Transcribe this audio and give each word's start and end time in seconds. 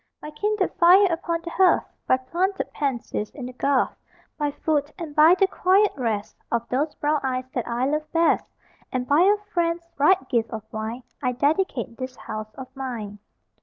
By 0.19 0.31
kindled 0.31 0.73
fire 0.79 1.05
upon 1.13 1.41
the 1.43 1.51
hearth, 1.51 1.85
By 2.07 2.17
planted 2.17 2.71
pansies 2.73 3.29
in 3.35 3.45
the 3.45 3.53
garth, 3.53 3.95
By 4.35 4.49
food, 4.49 4.91
and 4.97 5.15
by 5.15 5.35
the 5.35 5.45
quiet 5.45 5.91
rest 5.95 6.35
Of 6.51 6.67
those 6.69 6.95
brown 6.95 7.19
eyes 7.21 7.45
that 7.53 7.67
I 7.67 7.85
love 7.85 8.11
best, 8.11 8.47
And 8.91 9.05
by 9.07 9.21
a 9.21 9.37
friend's 9.53 9.85
bright 9.95 10.27
gift 10.27 10.49
of 10.49 10.63
wine, 10.73 11.03
I 11.21 11.33
dedicate 11.33 11.97
this 11.97 12.15
house 12.15 12.51
of 12.55 12.75
mine. 12.75 13.19